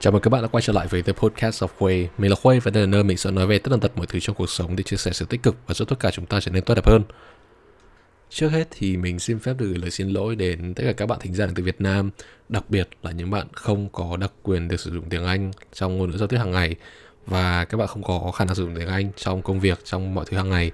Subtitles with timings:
[0.00, 2.36] Chào mừng các bạn đã quay trở lại với The Podcast of Khuê Mình là
[2.36, 4.36] Khuê và đây là nơi mình sẽ nói về tất tần tật mọi thứ trong
[4.36, 6.50] cuộc sống để chia sẻ sự tích cực và giúp tất cả chúng ta trở
[6.50, 7.02] nên tốt đẹp hơn.
[8.30, 11.06] Trước hết thì mình xin phép được gửi lời xin lỗi đến tất cả các
[11.06, 12.10] bạn thính giả từ Việt Nam,
[12.48, 15.98] đặc biệt là những bạn không có đặc quyền được sử dụng tiếng Anh trong
[15.98, 16.76] ngôn ngữ giao tiếp hàng ngày
[17.26, 20.14] và các bạn không có khả năng sử dụng tiếng Anh trong công việc, trong
[20.14, 20.70] mọi thứ hàng ngày.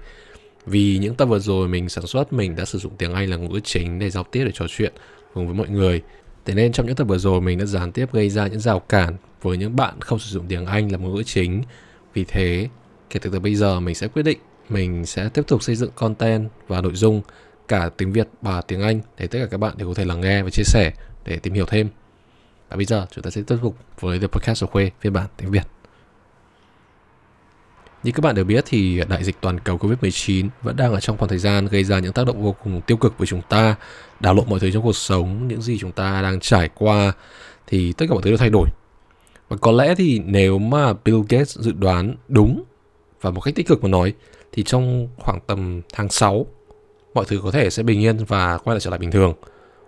[0.65, 3.37] Vì những tập vừa rồi mình sản xuất mình đã sử dụng tiếng Anh là
[3.37, 4.93] ngôn ngữ chính để giao tiếp để trò chuyện
[5.33, 6.01] cùng với mọi người
[6.45, 8.79] Thế nên trong những tập vừa rồi mình đã gián tiếp gây ra những rào
[8.79, 11.63] cản với những bạn không sử dụng tiếng Anh là ngôn ngữ chính.
[12.13, 12.67] Vì thế,
[13.09, 14.39] kể từ từ bây giờ mình sẽ quyết định
[14.69, 17.21] mình sẽ tiếp tục xây dựng content và nội dung
[17.67, 20.21] cả tiếng Việt và tiếng Anh để tất cả các bạn đều có thể lắng
[20.21, 20.91] nghe và chia sẻ
[21.25, 21.89] để tìm hiểu thêm.
[22.69, 25.27] Và bây giờ chúng ta sẽ tiếp tục với The Podcast của Khuê phiên bản
[25.37, 25.63] tiếng Việt.
[28.03, 31.17] Như các bạn đều biết thì đại dịch toàn cầu Covid-19 vẫn đang ở trong
[31.17, 33.75] khoảng thời gian gây ra những tác động vô cùng tiêu cực với chúng ta,
[34.19, 37.13] đảo lộn mọi thứ trong cuộc sống, những gì chúng ta đang trải qua
[37.67, 38.67] thì tất cả mọi thứ đều thay đổi.
[39.49, 42.63] Và có lẽ thì nếu mà Bill Gates dự đoán đúng
[43.21, 44.13] và một cách tích cực mà nói
[44.51, 46.45] thì trong khoảng tầm tháng 6
[47.13, 49.33] mọi thứ có thể sẽ bình yên và quay lại trở lại bình thường.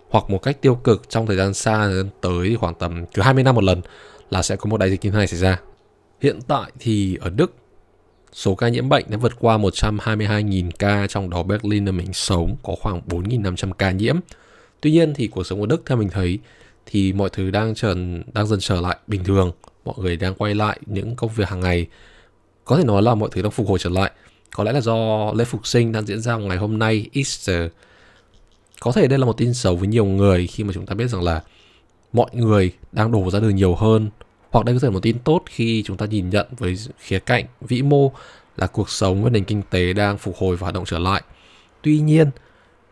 [0.08, 3.54] Hoặc một cách tiêu cực trong thời gian xa tới khoảng tầm cứ 20 năm
[3.54, 3.80] một lần
[4.30, 5.60] là sẽ có một đại dịch như thế này xảy ra.
[6.20, 7.52] Hiện tại thì ở Đức
[8.36, 12.56] Số ca nhiễm bệnh đã vượt qua 122.000 ca, trong đó Berlin nơi mình sống
[12.62, 14.16] có khoảng 4.500 ca nhiễm.
[14.80, 16.38] Tuy nhiên thì cuộc sống ở Đức theo mình thấy
[16.86, 17.94] thì mọi thứ đang trở
[18.34, 19.52] đang dần trở lại bình thường,
[19.84, 21.86] mọi người đang quay lại những công việc hàng ngày.
[22.64, 24.10] Có thể nói là mọi thứ đang phục hồi trở lại.
[24.56, 27.70] Có lẽ là do lễ phục sinh đang diễn ra ngày hôm nay Easter.
[28.80, 31.08] Có thể đây là một tin xấu với nhiều người khi mà chúng ta biết
[31.08, 31.42] rằng là
[32.12, 34.10] mọi người đang đổ ra đường nhiều hơn
[34.56, 37.18] hoặc đây có thể là một tin tốt khi chúng ta nhìn nhận với khía
[37.18, 38.12] cạnh vĩ mô
[38.56, 41.22] là cuộc sống và nền kinh tế đang phục hồi và hoạt động trở lại.
[41.82, 42.30] Tuy nhiên,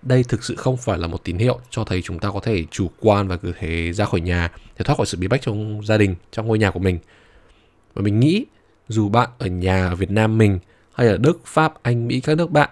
[0.03, 2.65] đây thực sự không phải là một tín hiệu cho thấy chúng ta có thể
[2.71, 5.81] chủ quan và cứ thế ra khỏi nhà để thoát khỏi sự bí bách trong
[5.85, 6.99] gia đình, trong ngôi nhà của mình.
[7.95, 8.45] Và mình nghĩ
[8.89, 10.59] dù bạn ở nhà ở Việt Nam mình
[10.95, 12.71] hay ở Đức, Pháp, Anh, Mỹ các nước bạn,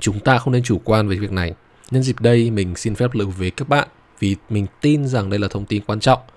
[0.00, 1.54] chúng ta không nên chủ quan về việc này.
[1.90, 5.38] Nhân dịp đây mình xin phép lưu với các bạn vì mình tin rằng đây
[5.38, 6.20] là thông tin quan trọng–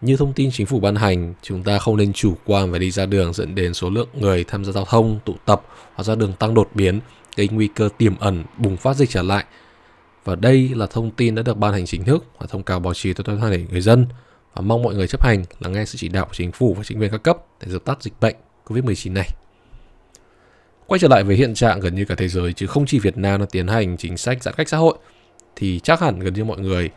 [0.00, 2.90] như thông tin chính phủ ban hành, chúng ta không nên chủ quan và đi
[2.90, 5.62] ra đường dẫn đến số lượng người tham gia giao thông, tụ tập
[5.94, 7.00] hoặc ra đường tăng đột biến,
[7.36, 9.44] gây nguy cơ tiềm ẩn bùng phát dịch trở lại.
[10.24, 12.94] Và đây là thông tin đã được ban hành chính thức và thông cáo báo
[12.94, 14.06] chí tới toàn thể người dân
[14.54, 16.84] và mong mọi người chấp hành là nghe sự chỉ đạo của chính phủ và
[16.84, 18.36] chính quyền các cấp để dập tắt dịch bệnh
[18.66, 19.28] COVID-19 này.
[20.86, 23.16] Quay trở lại với hiện trạng gần như cả thế giới chứ không chỉ Việt
[23.16, 24.98] Nam đang tiến hành chính sách giãn cách xã hội
[25.56, 26.90] thì chắc hẳn gần như mọi người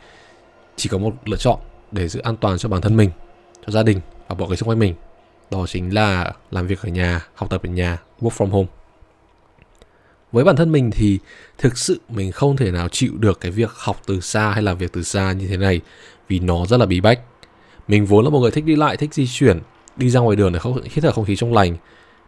[0.75, 1.59] chỉ có một lựa chọn
[1.93, 3.09] để giữ an toàn cho bản thân mình,
[3.65, 4.93] cho gia đình và mọi người xung quanh mình.
[5.51, 8.67] Đó chính là làm việc ở nhà, học tập ở nhà, work from home.
[10.31, 11.19] Với bản thân mình thì
[11.57, 14.77] thực sự mình không thể nào chịu được cái việc học từ xa hay làm
[14.77, 15.81] việc từ xa như thế này
[16.27, 17.19] vì nó rất là bí bách.
[17.87, 19.59] Mình vốn là một người thích đi lại, thích di chuyển,
[19.97, 21.77] đi ra ngoài đường để không hít thở không khí trong lành,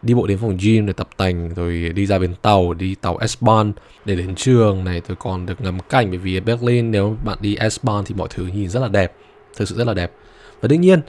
[0.01, 3.17] đi bộ đến phòng gym để tập tành rồi đi ra bến tàu đi tàu
[3.17, 3.71] S-Bahn
[4.05, 7.37] để đến trường này tôi còn được ngắm cảnh bởi vì ở Berlin nếu bạn
[7.41, 9.13] đi S-Bahn thì mọi thứ nhìn rất là đẹp
[9.55, 10.11] thực sự rất là đẹp.
[10.61, 11.01] Và đương nhiên,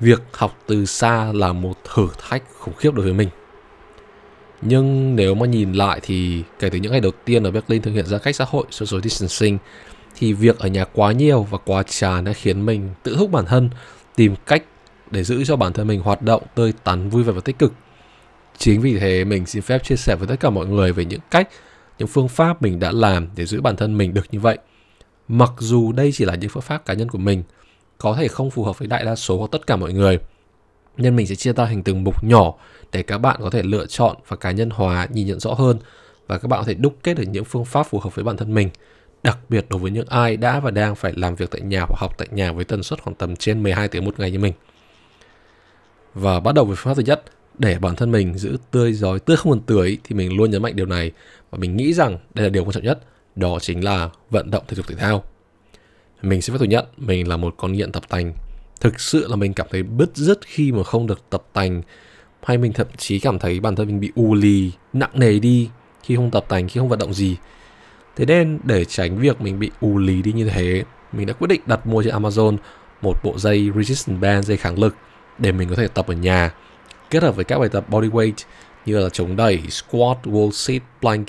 [0.00, 3.28] việc học từ xa là một thử thách khủng khiếp đối với mình.
[4.62, 7.90] Nhưng nếu mà nhìn lại thì kể từ những ngày đầu tiên ở Berlin thực
[7.90, 9.58] hiện giãn cách xã hội, social distancing,
[10.16, 13.46] thì việc ở nhà quá nhiều và quá chán đã khiến mình tự thúc bản
[13.46, 13.70] thân,
[14.16, 14.62] tìm cách
[15.10, 17.72] để giữ cho bản thân mình hoạt động, tươi tắn, vui vẻ và tích cực.
[18.58, 21.20] Chính vì thế mình xin phép chia sẻ với tất cả mọi người về những
[21.30, 21.48] cách,
[21.98, 24.58] những phương pháp mình đã làm để giữ bản thân mình được như vậy.
[25.28, 27.42] Mặc dù đây chỉ là những phương pháp cá nhân của mình
[28.02, 30.18] có thể không phù hợp với đại đa số hoặc tất cả mọi người.
[30.96, 32.54] Nên mình sẽ chia ra thành từng mục nhỏ
[32.92, 35.78] để các bạn có thể lựa chọn và cá nhân hóa nhìn nhận rõ hơn
[36.26, 38.36] và các bạn có thể đúc kết được những phương pháp phù hợp với bản
[38.36, 38.70] thân mình.
[39.22, 41.96] Đặc biệt đối với những ai đã và đang phải làm việc tại nhà hoặc
[41.98, 44.52] học tại nhà với tần suất khoảng tầm trên 12 tiếng một ngày như mình.
[46.14, 47.22] Và bắt đầu với phương pháp thứ nhất,
[47.58, 50.62] để bản thân mình giữ tươi giói tươi không còn tưới thì mình luôn nhấn
[50.62, 51.12] mạnh điều này
[51.50, 52.98] và mình nghĩ rằng đây là điều quan trọng nhất,
[53.36, 55.24] đó chính là vận động thể dục thể thao
[56.22, 58.32] mình sẽ phải thừa nhận, mình là một con nghiện tập tành.
[58.80, 61.82] Thực sự là mình cảm thấy bứt rứt khi mà không được tập tành.
[62.42, 65.68] Hay mình thậm chí cảm thấy bản thân mình bị u lì, nặng nề đi
[66.02, 67.36] khi không tập tành, khi không vận động gì.
[68.16, 71.48] Thế nên để tránh việc mình bị u lì đi như thế, mình đã quyết
[71.48, 72.56] định đặt mua trên amazon
[73.02, 74.94] một bộ dây resistance band, dây kháng lực
[75.38, 76.54] để mình có thể tập ở nhà.
[77.10, 78.32] Kết hợp với các bài tập body weight
[78.86, 81.26] như là chống đẩy, squat, wall sit, plank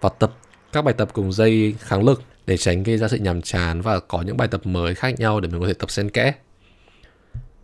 [0.00, 0.32] và tập
[0.72, 4.00] các bài tập cùng dây kháng lực để tránh gây ra sự nhàm chán và
[4.00, 6.32] có những bài tập mới khác nhau để mình có thể tập xen kẽ.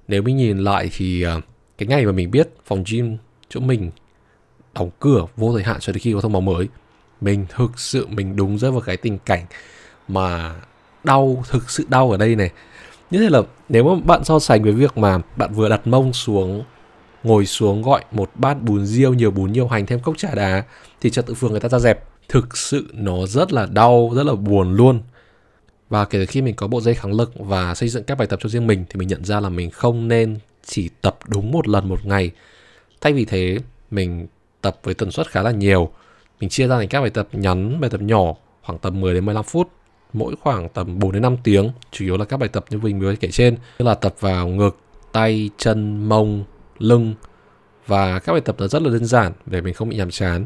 [0.09, 1.41] Nếu mình nhìn lại thì ờ,
[1.79, 3.17] cái ngày mà mình biết phòng gym
[3.49, 3.91] chỗ mình
[4.75, 6.69] đóng cửa vô thời hạn cho đến khi có thông báo mới,
[7.21, 9.47] mình thực sự mình đúng rơi vào cái tình cảnh
[10.09, 10.55] mà
[11.05, 12.51] đau thực sự đau ở đây này
[13.11, 16.13] như thế là nếu mà bạn so sánh với việc mà bạn vừa đặt mông
[16.13, 16.65] xuống
[17.25, 20.65] ngồi xuống gọi một bát bún riêu nhiều bún nhiều hành thêm cốc trà đá
[21.01, 24.27] thì trật tự phường người ta ra dẹp thực sự nó rất là đau, rất
[24.27, 25.01] là buồn luôn.
[25.89, 28.27] Và kể từ khi mình có bộ dây kháng lực và xây dựng các bài
[28.27, 31.53] tập cho riêng mình thì mình nhận ra là mình không nên chỉ tập đúng
[31.53, 32.31] một lần một ngày.
[33.01, 33.59] Thay vì thế,
[33.91, 34.27] mình
[34.61, 35.91] tập với tần suất khá là nhiều.
[36.41, 39.25] Mình chia ra thành các bài tập ngắn, bài tập nhỏ, khoảng tầm 10 đến
[39.25, 39.71] 15 phút,
[40.13, 41.71] mỗi khoảng tầm 4 đến 5 tiếng.
[41.93, 44.49] Chủ yếu là các bài tập như mình vừa kể trên, như là tập vào
[44.49, 44.79] ngực,
[45.13, 46.45] tay, chân, mông,
[46.79, 47.15] lưng.
[47.87, 50.45] Và các bài tập nó rất là đơn giản, để mình không bị nhàm chán.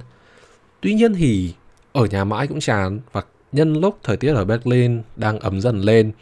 [0.81, 1.55] Tuy nhiên thì
[1.93, 3.23] ở nhà mãi cũng chán và
[3.53, 6.13] nhân lúc thời tiết ở Berlin đang ấm dần lên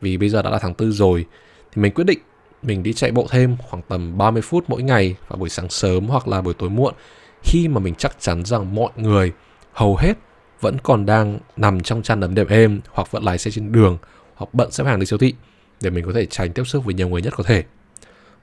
[0.00, 1.26] vì bây giờ đã là tháng tư rồi
[1.72, 2.18] thì mình quyết định
[2.62, 6.06] mình đi chạy bộ thêm khoảng tầm 30 phút mỗi ngày vào buổi sáng sớm
[6.06, 6.94] hoặc là buổi tối muộn
[7.42, 9.32] khi mà mình chắc chắn rằng mọi người
[9.72, 10.12] hầu hết
[10.60, 13.98] vẫn còn đang nằm trong chăn ấm đệm êm hoặc vẫn lái xe trên đường
[14.34, 15.34] hoặc bận xếp hàng đi siêu thị
[15.80, 17.64] để mình có thể tránh tiếp xúc với nhiều người nhất có thể.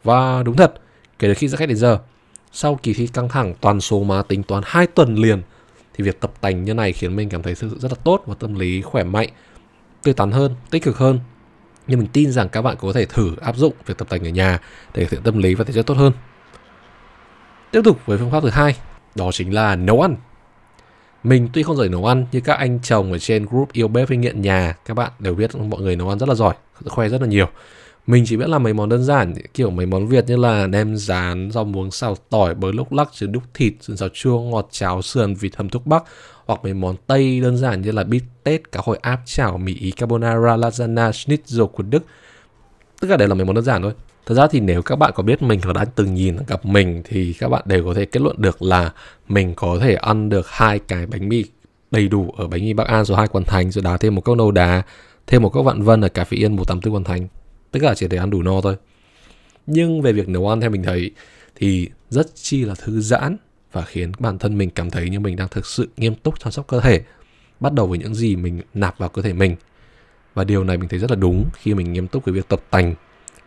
[0.03, 0.73] Và đúng thật,
[1.19, 1.99] kể từ khi ra khách đến giờ,
[2.51, 5.41] sau kỳ thi căng thẳng toàn số má tính toán 2 tuần liền
[5.93, 8.23] thì việc tập tành như này khiến mình cảm thấy thực sự rất là tốt
[8.25, 9.29] và tâm lý khỏe mạnh,
[10.03, 11.19] tươi tắn hơn, tích cực hơn.
[11.87, 14.29] Nhưng mình tin rằng các bạn có thể thử áp dụng việc tập tành ở
[14.29, 14.59] nhà
[14.93, 16.13] để cải thiện tâm lý và thể chất tốt hơn.
[17.71, 18.75] Tiếp tục với phương pháp thứ hai,
[19.15, 20.15] đó chính là nấu ăn.
[21.23, 24.09] Mình tuy không giỏi nấu ăn như các anh chồng ở trên group yêu bếp
[24.09, 26.53] hay nghiện nhà, các bạn đều biết mọi người nấu ăn rất là giỏi,
[26.85, 27.49] khoe rất là nhiều.
[28.07, 30.95] Mình chỉ biết làm mấy món đơn giản kiểu mấy món Việt như là nem
[30.97, 34.67] rán, rau muống xào tỏi, bơ lúc lắc, trứng đúc thịt, sườn xào chua, ngọt
[34.71, 36.03] cháo sườn, vịt hầm thuốc bắc
[36.45, 39.75] hoặc mấy món Tây đơn giản như là bít tết, cá hồi áp chảo, mì
[39.75, 42.03] ý carbonara, lasagna, schnitzel của Đức.
[43.01, 43.93] Tất cả đều là mấy món đơn giản thôi.
[44.25, 47.01] Thật ra thì nếu các bạn có biết mình và đã từng nhìn gặp mình
[47.05, 48.91] thì các bạn đều có thể kết luận được là
[49.27, 51.43] mình có thể ăn được hai cái bánh mì
[51.91, 54.21] đầy đủ ở bánh mì Bắc An số hai Quận Thành rồi đá thêm một
[54.21, 54.81] cốc nâu đá,
[55.27, 57.27] thêm một cốc vạn vân ở cà phê yên 184 Quận Thành.
[57.73, 58.75] Tất cả chỉ để ăn đủ no thôi.
[59.65, 61.11] Nhưng về việc nấu ăn theo mình thấy
[61.55, 63.37] thì rất chi là thư giãn
[63.71, 66.51] và khiến bản thân mình cảm thấy như mình đang thực sự nghiêm túc chăm
[66.51, 67.01] sóc cơ thể.
[67.59, 69.55] Bắt đầu với những gì mình nạp vào cơ thể mình.
[70.33, 72.63] Và điều này mình thấy rất là đúng khi mình nghiêm túc với việc tập
[72.69, 72.95] tành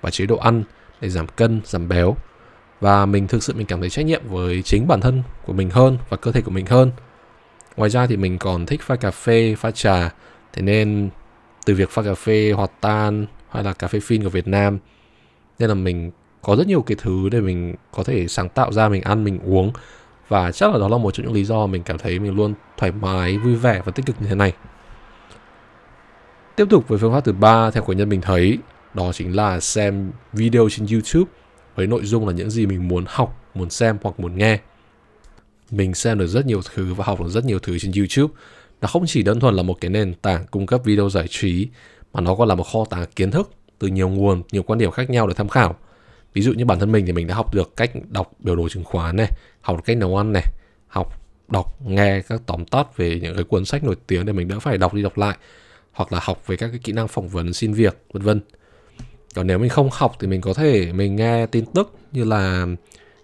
[0.00, 0.62] và chế độ ăn
[1.00, 2.16] để giảm cân, giảm béo.
[2.80, 5.70] Và mình thực sự mình cảm thấy trách nhiệm với chính bản thân của mình
[5.70, 6.90] hơn và cơ thể của mình hơn.
[7.76, 10.14] Ngoài ra thì mình còn thích pha cà phê, pha trà.
[10.52, 11.10] Thế nên
[11.66, 14.78] từ việc pha cà phê hoạt tan hay là cà phê phin của Việt Nam
[15.58, 16.10] nên là mình
[16.42, 19.38] có rất nhiều cái thứ để mình có thể sáng tạo ra mình ăn mình
[19.44, 19.72] uống
[20.28, 22.54] và chắc là đó là một trong những lý do mình cảm thấy mình luôn
[22.76, 24.52] thoải mái vui vẻ và tích cực như thế này
[26.56, 28.58] tiếp tục với phương pháp thứ ba theo của nhân mình thấy
[28.94, 31.30] đó chính là xem video trên YouTube
[31.76, 34.58] với nội dung là những gì mình muốn học, muốn xem hoặc muốn nghe.
[35.70, 38.34] Mình xem được rất nhiều thứ và học được rất nhiều thứ trên YouTube.
[38.80, 41.68] Nó không chỉ đơn thuần là một cái nền tảng cung cấp video giải trí
[42.16, 44.90] mà nó còn là một kho tàng kiến thức từ nhiều nguồn, nhiều quan điểm
[44.90, 45.76] khác nhau để tham khảo.
[46.32, 48.68] Ví dụ như bản thân mình thì mình đã học được cách đọc biểu đồ
[48.68, 49.30] chứng khoán này,
[49.60, 50.44] học được cách nấu ăn này,
[50.88, 54.48] học đọc nghe các tóm tắt về những cái cuốn sách nổi tiếng để mình
[54.48, 55.36] đỡ phải đọc đi đọc lại
[55.92, 58.40] hoặc là học về các cái kỹ năng phỏng vấn xin việc vân vân
[59.34, 62.66] còn nếu mình không học thì mình có thể mình nghe tin tức như là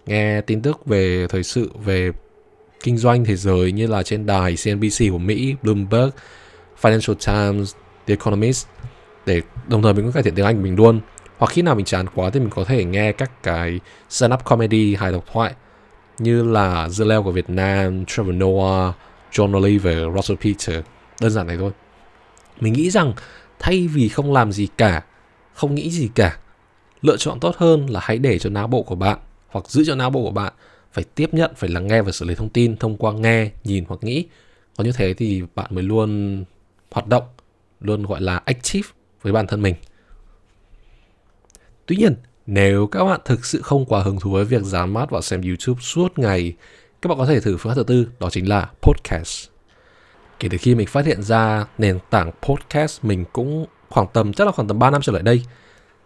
[0.05, 2.11] nghe tin tức về thời sự về
[2.83, 6.09] kinh doanh thế giới như là trên đài CNBC của Mỹ, Bloomberg,
[6.81, 7.73] Financial Times,
[8.07, 8.67] The Economist
[9.25, 10.99] để đồng thời mình cũng cải thiện tiếng Anh của mình luôn.
[11.37, 13.79] Hoặc khi nào mình chán quá thì mình có thể nghe các cái
[14.09, 15.53] stand-up comedy hài độc thoại
[16.19, 18.95] như là The Leo của Việt Nam, Trevor Noah,
[19.31, 20.85] John Oliver, Russell Peter.
[21.21, 21.71] Đơn giản này thôi.
[22.59, 23.13] Mình nghĩ rằng
[23.59, 25.03] thay vì không làm gì cả
[25.53, 26.37] không nghĩ gì cả
[27.01, 29.95] lựa chọn tốt hơn là hãy để cho não bộ của bạn hoặc giữ cho
[29.95, 30.53] não bộ của bạn
[30.93, 33.83] phải tiếp nhận phải lắng nghe và xử lý thông tin thông qua nghe nhìn
[33.87, 34.25] hoặc nghĩ
[34.77, 36.43] có như thế thì bạn mới luôn
[36.91, 37.23] hoạt động
[37.85, 38.89] luôn gọi là active
[39.21, 39.75] với bản thân mình
[41.85, 45.09] tuy nhiên nếu các bạn thực sự không quá hứng thú với việc dán mắt
[45.09, 46.53] vào xem YouTube suốt ngày,
[47.01, 49.47] các bạn có thể thử phương pháp thứ tư, đó chính là podcast.
[50.39, 54.45] Kể từ khi mình phát hiện ra nền tảng podcast mình cũng khoảng tầm chắc
[54.45, 55.43] là khoảng tầm 3 năm trở lại đây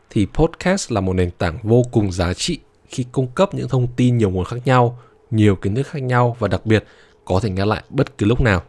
[0.10, 3.88] thì podcast là một nền tảng vô cùng giá trị khi cung cấp những thông
[3.96, 5.00] tin nhiều nguồn khác nhau,
[5.32, 6.84] nhiều kiến thức khác nhau và đặc biệt
[7.26, 8.64] có thể nghe lại bất cứ lúc nào.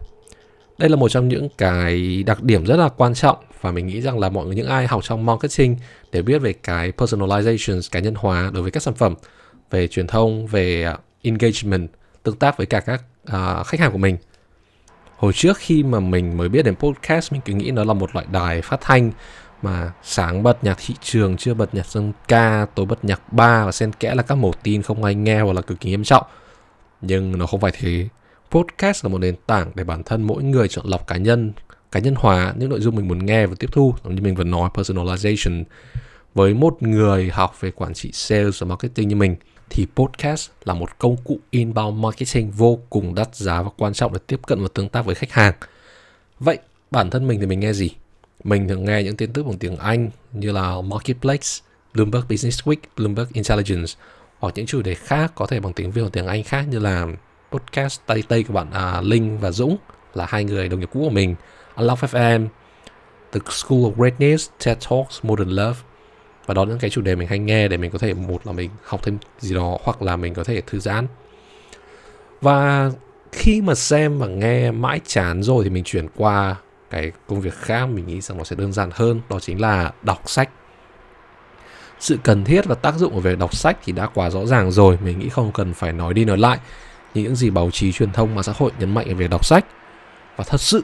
[0.79, 4.01] Đây là một trong những cái đặc điểm rất là quan trọng và mình nghĩ
[4.01, 5.77] rằng là mọi người những ai học trong marketing
[6.13, 9.15] để biết về cái personalization cá nhân hóa đối với các sản phẩm,
[9.71, 11.89] về truyền thông, về à, engagement,
[12.23, 14.17] tương tác với cả các uh, khách hàng của mình.
[15.17, 18.15] Hồi trước khi mà mình mới biết đến podcast mình cứ nghĩ nó là một
[18.15, 19.11] loại đài phát thanh
[19.63, 23.65] mà sáng bật nhạc thị trường chưa bật nhạc dân ca tối bật nhạc ba
[23.65, 26.05] và xen kẽ là các mẫu tin không ai nghe hoặc là cực kỳ nghiêm
[26.05, 26.27] trọng.
[27.01, 28.09] Nhưng nó không phải thế
[28.51, 31.53] podcast là một nền tảng để bản thân mỗi người chọn lọc cá nhân
[31.93, 34.35] cá nhân hóa những nội dung mình muốn nghe và tiếp thu giống như mình
[34.35, 35.65] vừa nói personalization
[36.35, 39.37] với một người học về quản trị sales và marketing như mình
[39.71, 44.13] thì podcast là một công cụ inbound marketing vô cùng đắt giá và quan trọng
[44.13, 45.55] để tiếp cận và tương tác với khách hàng.
[46.41, 46.59] Vậy
[46.91, 47.91] bản thân mình thì mình nghe gì?
[48.45, 51.49] Mình thường nghe những tin tức bằng tiếng Anh như là Marketplace,
[51.95, 53.93] Bloomberg Business Week, Bloomberg Intelligence
[54.39, 56.79] hoặc những chủ đề khác có thể bằng tiếng Việt hoặc tiếng Anh khác như
[56.79, 57.07] là
[57.53, 59.77] podcast Tây Tây của bạn à, Linh và Dũng
[60.15, 61.35] là hai người đồng nghiệp cũ của mình,
[61.77, 62.47] Love FM,
[63.33, 65.79] The School of Greatness, TED Talks, Modern Love.
[66.47, 68.47] Và đó là những cái chủ đề mình hay nghe để mình có thể một
[68.47, 71.07] là mình học thêm gì đó hoặc là mình có thể thư giãn.
[72.41, 72.91] Và
[73.33, 76.57] khi mà xem và nghe mãi chán rồi thì mình chuyển qua
[76.91, 79.93] cái công việc khác mình nghĩ rằng nó sẽ đơn giản hơn đó chính là
[80.03, 80.51] đọc sách.
[82.01, 84.71] Sự cần thiết và tác dụng của việc đọc sách thì đã quá rõ ràng
[84.71, 86.59] rồi mình nghĩ không cần phải nói đi nói lại
[87.15, 89.67] những gì báo chí truyền thông và xã hội nhấn mạnh về việc đọc sách
[90.37, 90.83] và thật sự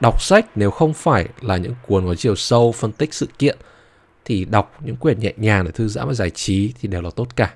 [0.00, 3.58] đọc sách nếu không phải là những cuốn có chiều sâu phân tích sự kiện
[4.24, 7.10] thì đọc những quyển nhẹ nhàng để thư giãn và giải trí thì đều là
[7.16, 7.54] tốt cả.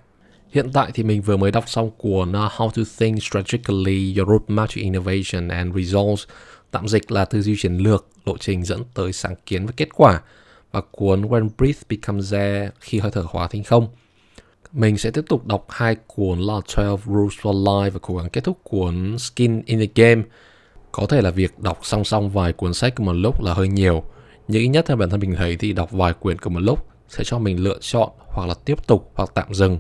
[0.51, 4.29] Hiện tại thì mình vừa mới đọc xong cuốn uh, How to Think Strategically, Your
[4.29, 6.25] Roadmap to Innovation and Results,
[6.71, 9.89] tạm dịch là tư duy chiến lược, lộ trình dẫn tới sáng kiến và kết
[9.95, 10.21] quả,
[10.73, 13.89] và cuốn When Breath Becomes Air, khi hơi thở hóa thành không.
[14.73, 18.29] Mình sẽ tiếp tục đọc hai cuốn là 12 Rules for Life và cố gắng
[18.31, 20.23] kết thúc cuốn Skin in the Game.
[20.93, 23.69] Có thể là việc đọc song song vài cuốn sách cùng một lúc là hơi
[23.69, 24.03] nhiều,
[24.49, 26.87] nhưng ít nhất theo bản thân mình thấy thì đọc vài quyển cùng một lúc
[27.09, 29.79] sẽ cho mình lựa chọn hoặc là tiếp tục hoặc tạm dừng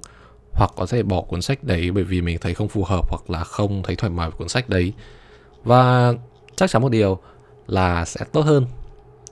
[0.52, 3.30] hoặc có thể bỏ cuốn sách đấy bởi vì mình thấy không phù hợp hoặc
[3.30, 4.92] là không thấy thoải mái với cuốn sách đấy
[5.64, 6.12] và
[6.56, 7.18] chắc chắn một điều
[7.66, 8.66] là sẽ tốt hơn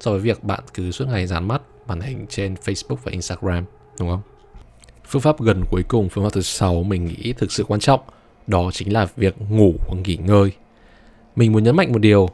[0.01, 3.65] so với việc bạn cứ suốt ngày dán mắt màn hình trên Facebook và Instagram
[4.01, 4.38] đúng không?
[5.09, 8.01] Phương pháp gần cuối cùng, phương pháp thứ sáu mình nghĩ thực sự quan trọng
[8.47, 10.53] đó chính là việc ngủ hoặc nghỉ ngơi.
[11.37, 12.29] Mình muốn nhấn mạnh một điều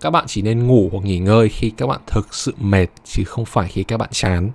[0.00, 3.22] các bạn chỉ nên ngủ hoặc nghỉ ngơi khi các bạn thực sự mệt chứ
[3.26, 4.50] không phải khi các bạn chán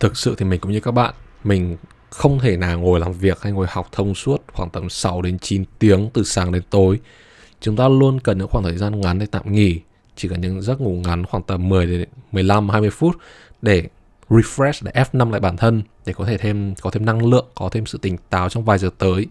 [0.00, 1.76] thực sự thì mình cũng như các bạn mình
[2.10, 5.38] không thể nào ngồi làm việc hay ngồi học thông suốt khoảng tầm 6 đến
[5.38, 7.00] 9 tiếng từ sáng đến tối.
[7.60, 9.80] Chúng ta luôn cần những khoảng thời gian ngắn để tạm nghỉ,
[10.16, 13.16] chỉ cần những giấc ngủ ngắn khoảng tầm 10 đến 15 20 phút
[13.62, 13.88] để
[14.28, 17.68] refresh để F5 lại bản thân để có thể thêm có thêm năng lượng, có
[17.72, 19.26] thêm sự tỉnh táo trong vài giờ tới.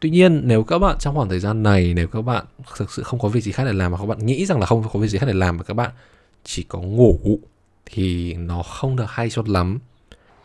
[0.00, 2.44] Tuy nhiên nếu các bạn trong khoảng thời gian này nếu các bạn
[2.76, 4.66] thực sự không có việc gì khác để làm mà các bạn nghĩ rằng là
[4.66, 5.90] không có việc gì khác để làm mà các bạn
[6.44, 7.38] chỉ có ngủ
[7.86, 9.78] thì nó không được hay cho lắm.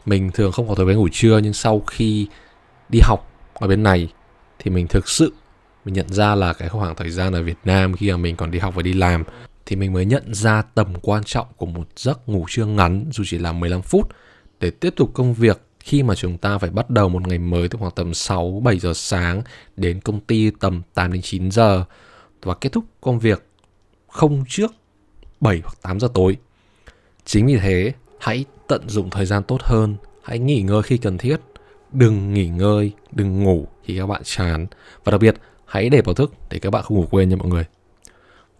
[0.05, 2.27] Mình thường không có thói quen ngủ trưa nhưng sau khi
[2.89, 4.13] đi học ở bên này
[4.59, 5.33] thì mình thực sự
[5.85, 8.51] mình nhận ra là cái khoảng thời gian ở Việt Nam khi mà mình còn
[8.51, 9.23] đi học và đi làm
[9.65, 13.23] thì mình mới nhận ra tầm quan trọng của một giấc ngủ trưa ngắn dù
[13.27, 14.09] chỉ là 15 phút
[14.59, 17.67] để tiếp tục công việc khi mà chúng ta phải bắt đầu một ngày mới
[17.67, 19.41] từ khoảng tầm 6 7 giờ sáng
[19.77, 21.83] đến công ty tầm 8 đến 9 giờ
[22.41, 23.45] và kết thúc công việc
[24.07, 24.71] không trước
[25.39, 26.37] 7 hoặc 8 giờ tối.
[27.25, 31.17] Chính vì thế, hãy tận dụng thời gian tốt hơn, hãy nghỉ ngơi khi cần
[31.17, 31.37] thiết,
[31.91, 34.67] đừng nghỉ ngơi, đừng ngủ khi các bạn chán
[35.03, 37.47] và đặc biệt hãy để báo thức để các bạn không ngủ quên nha mọi
[37.47, 37.65] người.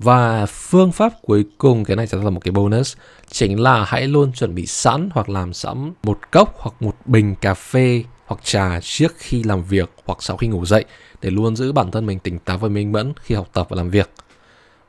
[0.04, 2.96] Và phương pháp cuối cùng, cái này sẽ là một cái bonus,
[3.30, 7.36] chính là hãy luôn chuẩn bị sẵn hoặc làm sẵn một cốc hoặc một bình
[7.36, 10.86] cà phê hoặc trà trước khi làm việc hoặc sau khi ngủ dậy
[11.22, 13.78] để luôn giữ bản thân mình tỉnh táo và minh mẫn khi học tập và
[13.78, 14.10] làm việc.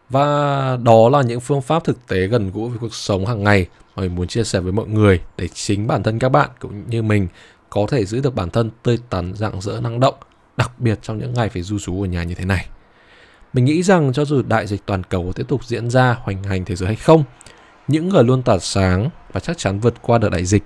[0.09, 3.66] Và đó là những phương pháp thực tế gần gũi với cuộc sống hàng ngày
[3.97, 6.90] mà mình muốn chia sẻ với mọi người để chính bản thân các bạn cũng
[6.90, 7.28] như mình
[7.71, 10.14] có thể giữ được bản thân tươi tắn, rạng rỡ, năng động,
[10.57, 12.66] đặc biệt trong những ngày phải du rú ở nhà như thế này.
[13.52, 16.42] Mình nghĩ rằng cho dù đại dịch toàn cầu có tiếp tục diễn ra hoành
[16.42, 17.25] hành thế giới hay không,
[17.88, 20.62] những người luôn tỏa sáng và chắc chắn vượt qua được đại dịch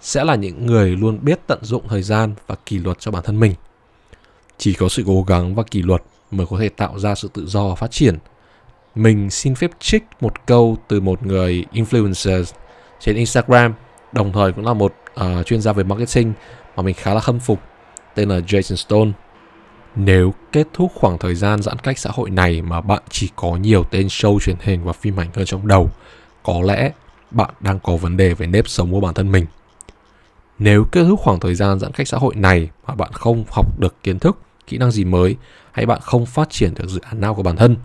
[0.00, 3.22] sẽ là những người luôn biết tận dụng thời gian và kỷ luật cho bản
[3.22, 3.54] thân mình.
[4.58, 7.46] Chỉ có sự cố gắng và kỷ luật mới có thể tạo ra sự tự
[7.46, 8.18] do và phát triển.
[8.94, 12.44] Mình xin phép trích một câu từ một người influencer
[13.00, 13.74] trên Instagram,
[14.12, 16.32] đồng thời cũng là một uh, chuyên gia về marketing
[16.76, 17.60] mà mình khá là khâm phục,
[18.14, 19.10] tên là Jason Stone.
[19.96, 23.56] Nếu kết thúc khoảng thời gian giãn cách xã hội này mà bạn chỉ có
[23.56, 25.90] nhiều tên show truyền hình và phim ảnh hơn trong đầu,
[26.42, 26.92] có lẽ
[27.30, 29.46] bạn đang có vấn đề về nếp sống của bản thân mình.
[30.58, 33.78] Nếu kết thúc khoảng thời gian giãn cách xã hội này mà bạn không học
[33.78, 35.36] được kiến thức, kỹ năng gì mới
[35.72, 37.76] hay bạn không phát triển được dự án nào của bản thân,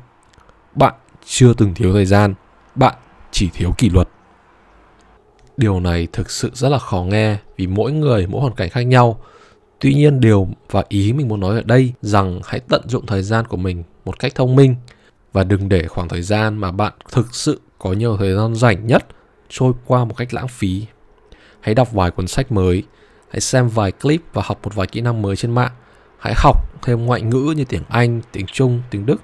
[0.75, 0.93] bạn
[1.25, 2.33] chưa từng thiếu thời gian,
[2.75, 2.95] bạn
[3.31, 4.09] chỉ thiếu kỷ luật.
[5.57, 8.81] Điều này thực sự rất là khó nghe vì mỗi người mỗi hoàn cảnh khác
[8.81, 9.19] nhau
[9.85, 13.23] Tuy nhiên điều và ý mình muốn nói ở đây rằng hãy tận dụng thời
[13.23, 14.75] gian của mình một cách thông minh
[15.33, 18.87] và đừng để khoảng thời gian mà bạn thực sự có nhiều thời gian rảnh
[18.87, 19.05] nhất
[19.49, 20.85] trôi qua một cách lãng phí.
[21.59, 22.83] Hãy đọc vài cuốn sách mới,
[23.29, 25.71] hãy xem vài clip và học một vài kỹ năng mới trên mạng.
[26.19, 29.21] Hãy học thêm ngoại ngữ như tiếng Anh, tiếng Trung, tiếng Đức.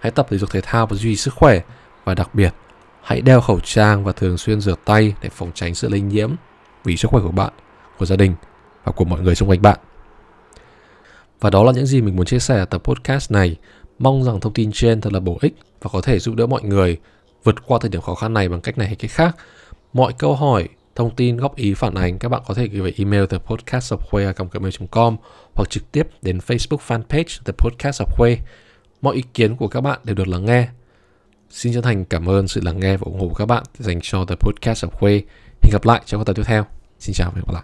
[0.00, 1.60] Hãy tập thể dục thể thao và duy trì sức khỏe
[2.04, 2.54] và đặc biệt
[3.02, 6.30] Hãy đeo khẩu trang và thường xuyên rửa tay để phòng tránh sự lây nhiễm
[6.84, 7.52] vì sức khỏe của bạn,
[7.98, 8.34] của gia đình
[8.84, 9.78] và của mọi người xung quanh bạn.
[11.40, 13.56] Và đó là những gì mình muốn chia sẻ ở tập podcast này.
[13.98, 16.62] Mong rằng thông tin trên thật là bổ ích và có thể giúp đỡ mọi
[16.62, 16.96] người
[17.44, 19.36] vượt qua thời điểm khó khăn này bằng cách này hay cách khác.
[19.92, 22.92] Mọi câu hỏi, thông tin, góp ý, phản ánh các bạn có thể gửi về
[22.98, 23.92] email the podcast
[24.90, 25.16] com
[25.54, 28.38] hoặc trực tiếp đến Facebook fanpage The Podcast of Quay.
[29.02, 30.68] Mọi ý kiến của các bạn đều được lắng nghe.
[31.50, 34.00] Xin chân thành cảm ơn sự lắng nghe và ủng hộ của các bạn dành
[34.02, 35.22] cho The Podcast of Quay.
[35.62, 36.66] Hẹn gặp lại trong các tập tiếp theo.
[36.98, 37.62] Xin chào và hẹn gặp lại.